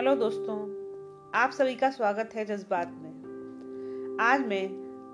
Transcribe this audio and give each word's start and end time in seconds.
Hello 0.00 0.14
दोस्तों, 0.14 0.54
आप 1.34 1.50
सभी 1.50 1.74
का 1.74 1.90
स्वागत 1.90 2.30
है 2.34 2.44
जज्बात 2.44 2.92
में। 2.92 4.18
आज 4.20 4.40
मैं 4.40 4.68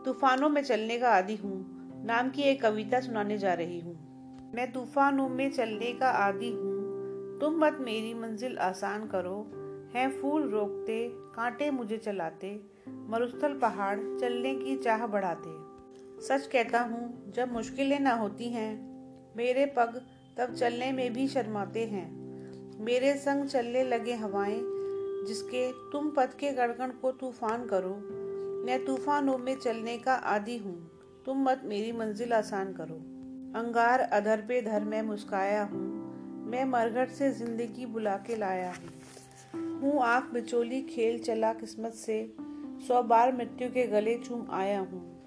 तूफानों 0.05 0.49
में 0.49 0.63
चलने 0.63 0.99
का 0.99 1.11
आदि 1.11 1.37
हूँ, 1.37 1.55
नाम 2.07 2.31
की 2.31 2.43
एक 2.43 2.63
कविता 2.63 3.01
सुनाने 3.01 3.39
जा 3.39 3.55
रही 3.55 3.81
हूँ। 3.81 3.95
मैं 4.55 4.73
तूफानों 4.73 5.29
में 5.29 5.51
चलने 5.51 5.93
का 5.93 6.11
आदि 6.11 6.51
हूँ, 6.51 7.39
तुम 7.41 7.59
मत 7.65 7.79
मेरी 7.81 8.15
मंजिल 8.15 8.59
आसान 8.59 9.07
करो, 9.07 9.51
हैं 9.95 10.21
फूल 10.21 10.49
रोकते 10.51 11.09
कांटे 11.13 11.71
मुझे 11.71 11.97
चलाते, 11.97 12.61
मरुस्थल 12.89 13.59
पहाड़ 13.59 13.99
चलने 13.99 14.55
की 14.55 14.77
चाह 14.77 15.07
बढ़ाते। 15.07 15.57
सच 16.23 16.47
कहता 16.47 16.81
हूँ, 16.81 17.33
जब 17.33 17.53
मुश्किलें 17.53 18.01
ना 18.01 18.15
होती 18.15 18.49
हैं, 18.49 18.71
मेरे 19.37 19.67
पग 19.67 20.01
तब 20.39 20.55
चलने 20.55 20.93
में 20.93 21.13
भी 21.13 21.29
शर्माते 21.29 21.87
हैं। 21.87 22.27
मेरे 22.81 23.15
संग 23.15 23.45
चलने 23.45 23.85
लगे 23.85 24.15
हवाएँ 24.15 24.76
जिसके 25.27 25.73
तुम 25.73 26.11
पद 26.11 26.35
के 26.35 26.53
गड़गड़ 26.53 26.91
को 26.91 27.13
तूफ़ान 27.13 27.67
करो। 27.67 27.95
मैं 28.67 28.85
तूफानों 28.85 29.39
में 29.39 29.57
चलने 29.57 29.99
का 29.99 30.15
आदि 30.15 30.59
हूँ। 30.59 30.91
तुम 31.27 31.51
मत 31.51 31.63
मेरी 31.65 31.93
मंजिल 31.93 32.33
आसान 32.33 32.73
करो। 32.73 32.95
अंगार 33.61 34.01
अधर 34.01 34.41
पे 34.41 34.63
धर 34.63 34.85
में 34.85 35.03
मुस्काया 35.03 35.63
हूँ। 35.63 36.07
मैं 36.51 36.65
मरघट 36.65 37.09
से 37.09 37.33
ज़िंदगी 37.33 37.87
बुला 37.87 38.17
के 38.17 38.37
लाया 38.37 38.73
हूँ। 38.73 39.81
हूँ 39.81 40.03
आँख 40.03 40.31
बिचोली 40.33 40.83
खेल 40.83 41.19
चला 41.19 41.53
किस्मत 41.53 41.93
से। 41.93 42.35
सौ 42.89 43.03
बार 43.03 43.33
मृत्यु 43.33 43.69
के 43.69 43.87
गले 43.87 44.19
चूम 44.19 44.47
आया 44.51 44.81
हूँ। 44.81 45.25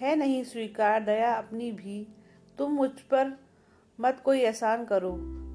है 0.00 0.16
नहीं 0.16 0.44
स्वीकार 0.44 1.04
दया 1.04 1.34
अपनी 1.34 1.72
भी। 1.72 2.06
तुम 2.58 2.72
मुझ 2.72 2.90
पर 2.90 3.40
मत 4.00 4.22
कोई 4.24 4.40
एहसान 4.40 4.84
करो। 4.84 5.12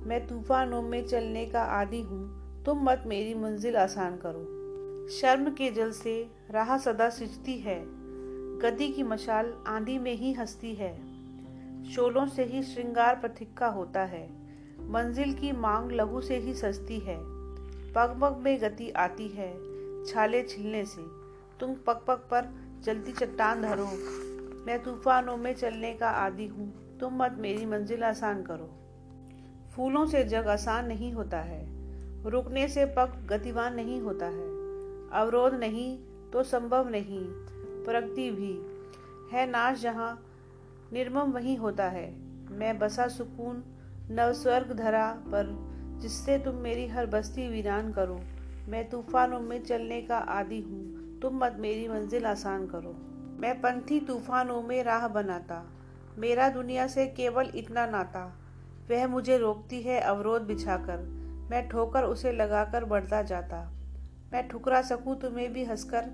मैं 0.08 0.28
तूफानों 0.28 0.82
में 0.82 1.08
चलने 1.08 1.46
का 1.46 1.62
आदि 1.62 2.02
हूँ। 2.02 2.45
तुम 2.66 2.84
मत 2.84 3.04
मेरी 3.08 3.34
मंजिल 3.34 3.78
आसान 3.78 4.18
करो। 4.18 5.10
शर्म 5.10 5.50
के 5.50 5.72
जल 5.72 5.92
से 5.92 6.32
राह 6.52 6.78
सदा 6.78 7.10
सिंचती 7.10 7.58
है। 7.58 7.86
गति 8.60 8.88
की 8.88 9.04
मशाल 9.04 9.64
आंधी 9.68 10.00
में 10.00 10.14
ही 10.14 10.34
हंसती 10.34 10.74
है। 10.76 10.98
शोलों 11.92 12.28
से 12.28 12.44
ही 12.44 12.64
श्रृंगार 12.64 13.16
प्रथिक्का 13.16 13.68
होता 13.68 14.04
है। 14.04 14.30
मंजिल 14.82 15.34
की 15.34 15.52
मांग 15.52 15.92
लघु 15.92 16.22
से 16.22 16.38
ही 16.38 16.54
सजती 16.54 17.00
है। 17.00 17.18
पग 17.94 18.18
पग 18.22 18.38
में 18.38 18.62
गति 18.62 18.90
आती 18.90 19.28
है 19.28 19.54
छाले 20.06 20.44
छिलने 20.44 20.86
से। 20.86 21.02
तुम 21.60 21.74
पग 21.74 22.06
पग 22.08 22.28
पर 22.32 22.56
जलती 22.84 23.12
चट्टान 23.12 23.62
धरो। 23.62 23.88
मैं 24.66 24.84
तूफानों 24.84 25.38
में 25.38 25.54
चलने 25.54 25.94
का 25.94 26.10
आदि 26.10 26.48
हूँ। 26.48 26.98
तुम 26.98 27.24
मत 27.24 27.36
मेरी 27.40 27.66
मंजिल 27.66 28.04
आसान 28.04 28.44
करो। 28.44 28.72
फूलों 29.76 30.06
से 30.06 30.24
जग 30.24 30.48
आसान 30.48 30.88
नहीं 30.88 31.14
होता 31.14 31.40
है। 31.40 31.75
रुकने 32.28 32.68
से 32.68 32.86
पग 32.86 33.28
गतिवान 33.30 33.76
नहीं 33.76 34.02
होता 34.02 34.26
है। 34.26 34.48
अवरोध 35.12 35.54
नहीं 35.54 35.98
तो 36.34 36.44
संभव 36.44 36.90
नहीं, 36.90 37.26
प्रगति 37.84 38.32
भी। 38.32 38.54
है 39.32 39.50
नाश 39.50 39.82
जहाँ 39.82 40.26
निर्मम 40.94 41.32
वही 41.32 41.56
होता 41.56 41.84
है। 41.84 42.16
मैं 42.52 42.80
बसा 42.80 43.08
सुकून 43.08 43.64
नव 44.12 44.34
स्वर्ग 44.34 44.74
धरा 44.74 45.12
पर, 45.28 45.56
जिससे 46.02 46.38
तुम 46.38 46.56
मेरी 46.56 46.88
हर 46.88 47.06
बस्ती 47.06 47.48
वीरान 47.48 47.92
करो। 47.92 48.20
मैं 48.68 48.90
तूफानों 48.90 49.40
में 49.40 49.64
चलने 49.64 50.02
का 50.02 50.18
आदि 50.18 50.62
हूँ। 50.62 51.20
तुम 51.20 51.38
मत 51.38 51.56
मेरी 51.60 51.88
मंजिल 51.88 52.26
आसान 52.26 52.68
करो। 52.68 52.96
मैं 53.40 53.62
पंथी 53.62 54.00
तूफानों 54.00 54.62
में 54.62 54.84
राह 54.84 55.08
बनाता। 55.08 55.66
मेरा 56.18 56.50
दुनिया 56.50 56.88
से 56.88 57.08
केवल 57.08 57.52
इतना 57.56 57.86
नाता। 57.86 58.26
वह 58.90 59.08
मुझे 59.08 59.38
रोकती 59.38 59.82
है 59.82 60.00
अवरोध 60.00 60.42
बिछाकर। 60.42 61.25
मैं 61.52 61.70
ठोकर 61.70 62.04
उसे 62.04 62.32
लगाकर 62.32 62.86
बढ़ता 62.86 63.22
जाता। 63.22 63.72
मैं 64.34 64.48
ठुकरा 64.48 64.82
सकूँ 64.82 65.20
तुम्हें 65.20 65.54
भी 65.54 65.64
हंसकर, 65.64 66.06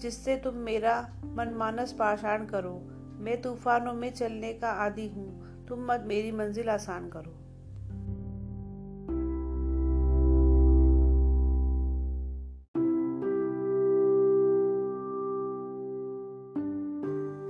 जिससे 0.00 0.36
तुम 0.36 0.54
मेरा 0.54 1.08
मनमानस 1.24 1.92
पाषाण 1.92 2.46
करो। 2.46 2.88
मैं 3.20 3.42
तूफानों 3.42 3.92
में 3.92 4.10
चलने 4.10 4.52
का 4.52 4.70
आदि 4.70 5.08
हूँ। 5.08 5.66
तुम 5.68 5.92
मत 5.92 6.04
मेरी 6.06 6.32
मंजिल 6.32 6.68
आसान 6.68 7.08
करो। 7.08 7.36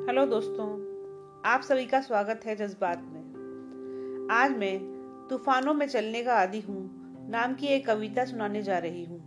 हेलो 0.06 0.26
दोस्तों, 0.26 0.66
आप 1.44 1.60
सभी 1.60 1.86
का 1.86 2.00
स्वागत 2.00 2.40
है 2.44 2.56
जज्बात 2.56 2.98
में। 2.98 4.28
आज 4.32 4.56
मैं 4.56 5.00
तूफानों 5.30 5.74
में 5.74 5.88
चलने 5.88 6.22
का 6.22 6.34
आदि 6.34 6.60
हूँ। 6.60 6.99
नाम 7.30 7.54
की 7.54 7.66
एक 7.66 7.86
कविता 7.86 8.24
सुनाने 8.24 8.62
जा 8.62 8.78
रही 8.78 9.04
हूँ। 9.04 9.18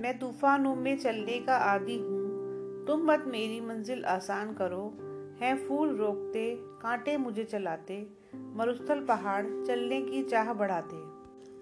मैं 0.00 0.18
तूफानों 0.18 0.74
में 0.76 0.98
चलने 0.98 1.38
का 1.38 1.56
आदि 1.56 1.96
हूँ। 1.96 2.86
तुम 2.86 3.02
मत 3.04 3.24
मेरी 3.26 3.60
मंजिल 3.60 4.04
आसान 4.04 4.54
करो। 4.54 4.98
हैं 5.40 5.68
फूल 5.68 5.96
रोकते, 5.96 6.56
कांटे 6.60 7.16
मुझे 7.16 7.44
चलाते। 7.44 8.06
मरुस्थल 8.34 9.00
पहाड़ 9.00 9.46
चलने 9.46 10.02
की 10.02 10.22
चाह 10.22 10.52
बढ़ाते। 10.52 10.96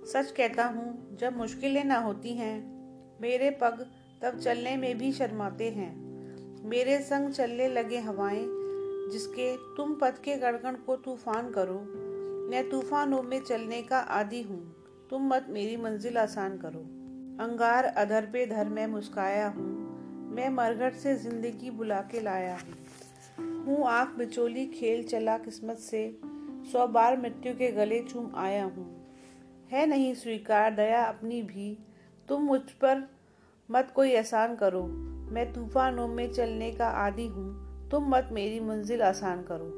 सच 0.07 0.31
कहता 0.31 0.65
हूँ, 0.65 1.17
जब 1.17 1.37
मुश्किलें 1.37 1.85
ना 1.85 1.99
होती 1.99 2.35
हैं, 2.35 2.59
मेरे 3.21 3.51
पग 3.51 3.87
तब 4.23 4.39
चलने 4.39 4.77
में 4.77 4.99
भी 4.99 5.13
शर्माते 5.13 5.71
हैं। 5.71 5.95
मेरे 6.69 6.99
संग 6.99 7.33
चलने 7.33 7.69
लगे 7.69 7.99
हवाएँ, 7.99 8.47
जिसके 9.13 9.57
तुम 9.57 9.95
पथ 9.95 10.23
के 10.25 10.37
गड़गड़ 10.37 10.77
को 10.77 10.97
तूफ़ान 10.97 11.51
करो। 11.51 11.81
मैं 12.51 12.71
तूफानों 12.71 13.23
में 13.23 13.41
चलने 13.41 13.83
का 13.83 13.99
आदि 13.99 14.43
हूँ। 14.43 14.80
तुम 15.11 15.35
मत 15.35 15.47
मेरी 15.49 15.77
मंजिल 15.77 16.19
आसान 16.19 16.59
करो। 16.59 16.81
अंगार 17.45 17.85
अधर 17.85 18.27
पे 18.27 18.47
धर 18.47 18.69
में 18.69 18.87
मुस्काया 18.87 19.49
हूँ। 19.49 19.65
मैं 20.35 20.51
मरघट 20.51 20.95
से 20.95 21.17
ज़िंदगी 21.17 21.71
बुला 21.71 22.01
के 22.01 22.21
लाया 22.21 22.57
हूँ। 22.57 23.65
हूँ 23.65 23.87
आँख 23.87 24.19
बिचोली, 24.19 24.67
खेल 24.67 25.05
चला 25.05 25.39
किस्मत 25.39 25.77
से। 25.77 26.21
सौ 26.73 26.87
बार 26.87 27.21
मृत्यु 27.21 27.55
के 27.55 27.73
गले 27.73 28.03
चूम 28.03 28.31
आया 28.37 28.65
हूँ। 28.65 29.09
है 29.73 29.87
नहीं 29.87 30.15
स्वीकार, 30.15 30.75
दया 30.75 31.05
अपनी 31.05 31.43
भी। 31.43 31.79
तुम 32.29 32.43
मुझ 32.43 32.61
पर 32.61 33.11
मत 33.71 33.93
कोई 33.95 34.11
एहसान 34.11 34.57
करो। 34.57 34.83
मैं 35.33 35.53
तूफानों 35.53 36.09
में 36.09 36.33
चलने 36.33 36.71
का 36.71 36.89
आदि 36.89 37.27
हूँ। 37.27 37.89
तुम 37.91 38.09
मत 38.09 38.29
मेरी 38.33 38.61
मंजिल 38.61 39.03
आसान 39.03 39.43
करो। 39.43 39.71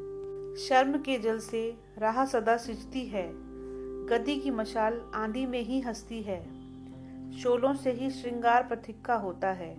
शर्म 0.57 0.93
के 0.93 1.19
जल 1.19 1.39
से 1.39 1.77
राह 1.99 2.25
सदा 2.25 2.57
सिंचती 2.57 3.07
है। 3.07 3.52
गति 4.09 4.37
की 4.37 4.51
मशाल 4.51 5.01
आंधी 5.15 5.47
में 5.47 5.61
ही 5.61 5.81
हंसती 5.81 6.23
है। 6.23 6.63
शोलों 7.39 7.75
से 7.75 7.93
ही 7.93 8.11
श्रृंगार 8.11 8.63
प्रथिक्का 8.63 9.15
होता 9.15 9.51
है। 9.51 9.77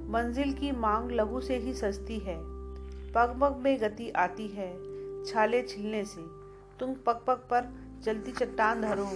मंजिल 0.00 0.52
की 0.52 0.72
मांग 0.72 1.10
लघु 1.10 1.40
से 1.40 1.56
ही 1.56 1.74
सजती 1.74 2.18
है। 2.18 2.38
पग 3.12 3.38
पग 3.40 3.56
में 3.56 3.80
गति 3.80 4.10
आती 4.10 4.48
है 4.48 4.72
छाले 5.24 5.62
छिलने 5.62 6.04
से। 6.04 6.22
तुम 6.78 6.94
पग 6.94 7.24
पग 7.26 7.36
पर 7.36 7.74
जलती 8.02 8.32
चट्टान 8.32 8.80
धरो। 8.80 9.06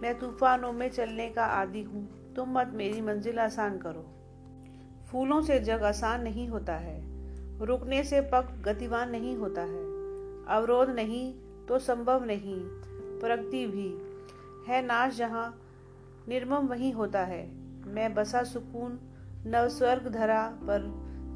मैं 0.00 0.18
तूफानों 0.18 0.72
में 0.72 0.88
चलने 0.88 1.28
का 1.28 1.44
आदि 1.44 1.82
हूँ। 1.82 2.34
तुम 2.36 2.58
मत 2.58 2.70
मेरी 2.74 3.00
मंजिल 3.00 3.38
आसान 3.38 3.78
करो। 3.78 4.06
फूलों 5.10 5.42
से 5.42 5.60
जग 5.60 5.82
आसान 5.82 6.22
नहीं 6.22 6.48
होता 6.48 6.74
है। 6.74 7.00
रुकने 7.66 8.04
से 8.04 8.20
पग 8.20 8.62
गतिवान 8.64 9.10
नहीं 9.10 9.36
होता 9.36 9.62
है। 9.62 9.84
अवरोध 10.46 10.90
नहीं 10.90 11.34
तो 11.68 11.78
संभव 11.78 12.24
नहीं। 12.24 12.89
प्रगति 13.20 13.66
भी 13.66 13.88
है 14.66 14.84
नाश 14.86 15.16
जहाँ 15.16 15.48
निर्मम 16.28 16.66
वही 16.66 16.90
होता 16.90 17.20
है। 17.24 17.44
मैं 17.86 18.12
बसा 18.14 18.42
सुकून 18.44 18.98
नव 19.46 19.68
स्वर्ग 19.68 20.08
धरा 20.08 20.42
पर, 20.62 20.82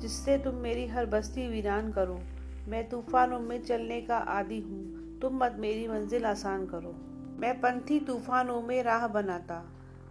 जिससे 0.01 0.37
तुम 0.39 0.55
मेरी 0.55 0.87
हर 0.87 1.07
बस्ती 1.07 1.47
वीरान 1.49 1.91
करो। 1.93 2.21
मैं 2.69 2.89
तूफानों 2.89 3.39
में 3.41 3.63
चलने 3.63 4.01
का 4.01 4.17
आदि 4.17 4.61
हूँ, 4.61 5.19
तुम 5.21 5.37
मत 5.37 5.57
मेरी 5.59 5.87
मंजिल 5.89 6.25
आसान 6.27 6.67
करो। 6.67 6.95
मैं 7.41 7.55
पंथी 7.61 7.99
तूफानों 8.01 8.61
में 8.63 8.83
राह 8.83 9.07
बनाता, 9.09 9.63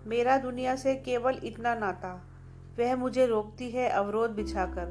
मेरा 0.08 0.38
दुनिया 0.38 0.76
से 0.76 0.96
केवल 0.96 1.40
इतना 1.44 1.74
नाता। 1.76 2.14
वह 2.80 2.96
मुझे 2.96 3.26
रोकती 3.26 3.70
है 3.72 3.88
अवरोध 3.90 4.32
बिछाकर, 4.32 4.88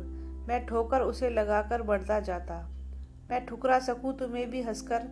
मैं 0.49 0.65
ठोकर 0.67 1.01
उसे 1.01 1.31
लगाकर 1.31 1.83
बढ़ता 1.83 2.21
जाता। 2.21 2.59
मैं 3.31 3.45
ठुकरा 3.47 3.79
सकूँ 3.81 4.17
तुम्हें 4.19 4.49
भी 4.51 4.63
हंसकर 4.63 5.03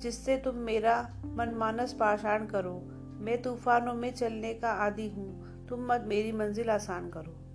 जिससे 0.00 0.36
तुम 0.36 0.54
मेरा 0.54 1.14
मनमानस 1.24 1.92
पाषाण 1.92 2.46
करो। 2.46 2.74
मैं 3.20 3.42
तूफानों 3.42 3.94
में 3.94 4.10
चलने 4.12 4.54
का 4.54 4.70
आदि 4.70 5.08
हूँ। 5.08 5.66
तुम 5.66 5.92
मत 5.92 6.04
मेरी 6.06 6.32
मंजिल 6.32 6.70
आसान 6.70 7.10
करो। 7.10 7.49